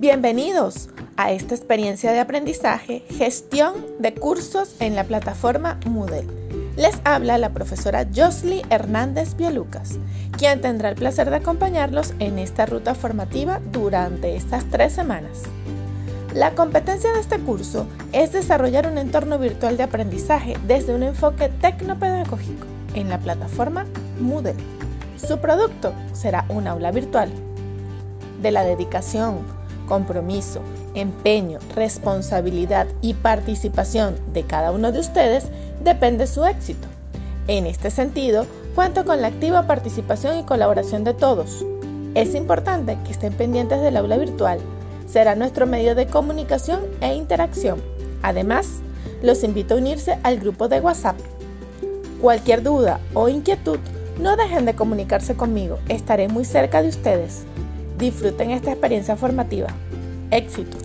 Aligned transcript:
Bienvenidos 0.00 0.88
a 1.18 1.30
esta 1.30 1.54
experiencia 1.54 2.12
de 2.12 2.20
aprendizaje, 2.20 3.04
gestión 3.10 3.74
de 3.98 4.14
cursos 4.14 4.74
en 4.80 4.96
la 4.96 5.04
plataforma 5.04 5.78
Moodle. 5.84 6.26
Les 6.74 6.98
habla 7.04 7.36
la 7.36 7.50
profesora 7.50 8.06
Josly 8.16 8.62
Hernández 8.70 9.34
Pialucas, 9.34 9.98
quien 10.38 10.62
tendrá 10.62 10.88
el 10.88 10.94
placer 10.94 11.28
de 11.28 11.36
acompañarlos 11.36 12.14
en 12.18 12.38
esta 12.38 12.64
ruta 12.64 12.94
formativa 12.94 13.60
durante 13.72 14.36
estas 14.36 14.64
tres 14.70 14.94
semanas. 14.94 15.42
La 16.34 16.54
competencia 16.54 17.12
de 17.12 17.20
este 17.20 17.38
curso 17.38 17.86
es 18.14 18.32
desarrollar 18.32 18.86
un 18.90 18.96
entorno 18.96 19.38
virtual 19.38 19.76
de 19.76 19.82
aprendizaje 19.82 20.56
desde 20.66 20.94
un 20.94 21.02
enfoque 21.02 21.50
tecnopedagógico 21.60 22.66
en 22.94 23.10
la 23.10 23.18
plataforma 23.18 23.84
Moodle. 24.18 24.54
Su 25.18 25.40
producto 25.40 25.92
será 26.14 26.46
un 26.48 26.68
aula 26.68 26.90
virtual. 26.90 27.30
De 28.40 28.50
la 28.50 28.64
dedicación, 28.64 29.59
compromiso, 29.90 30.60
empeño, 30.94 31.58
responsabilidad 31.74 32.86
y 33.02 33.14
participación 33.14 34.14
de 34.32 34.44
cada 34.44 34.70
uno 34.70 34.92
de 34.92 35.00
ustedes 35.00 35.48
depende 35.82 36.28
su 36.28 36.44
éxito. 36.44 36.86
En 37.48 37.66
este 37.66 37.90
sentido, 37.90 38.46
cuento 38.76 39.04
con 39.04 39.20
la 39.20 39.26
activa 39.26 39.66
participación 39.66 40.38
y 40.38 40.44
colaboración 40.44 41.02
de 41.02 41.12
todos. 41.12 41.66
Es 42.14 42.36
importante 42.36 42.96
que 43.04 43.10
estén 43.10 43.32
pendientes 43.32 43.80
del 43.80 43.96
aula 43.96 44.16
virtual. 44.16 44.60
Será 45.08 45.34
nuestro 45.34 45.66
medio 45.66 45.96
de 45.96 46.06
comunicación 46.06 46.82
e 47.00 47.14
interacción. 47.14 47.82
Además, 48.22 48.68
los 49.22 49.42
invito 49.42 49.74
a 49.74 49.78
unirse 49.78 50.20
al 50.22 50.38
grupo 50.38 50.68
de 50.68 50.80
WhatsApp. 50.80 51.16
Cualquier 52.20 52.62
duda 52.62 53.00
o 53.12 53.28
inquietud, 53.28 53.80
no 54.20 54.36
dejen 54.36 54.66
de 54.66 54.74
comunicarse 54.74 55.34
conmigo. 55.34 55.80
Estaré 55.88 56.28
muy 56.28 56.44
cerca 56.44 56.80
de 56.80 56.90
ustedes. 56.90 57.44
Disfruten 58.00 58.50
esta 58.52 58.70
experiencia 58.70 59.14
formativa. 59.14 59.68
Éxito. 60.30 60.78